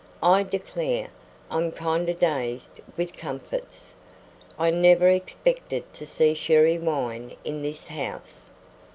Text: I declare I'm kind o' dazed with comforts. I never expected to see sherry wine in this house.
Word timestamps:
I 0.23 0.41
declare 0.41 1.09
I'm 1.51 1.69
kind 1.71 2.09
o' 2.09 2.13
dazed 2.13 2.81
with 2.97 3.15
comforts. 3.15 3.93
I 4.57 4.71
never 4.71 5.07
expected 5.07 5.93
to 5.93 6.07
see 6.07 6.33
sherry 6.33 6.79
wine 6.79 7.35
in 7.43 7.61
this 7.61 7.85
house. 7.85 8.49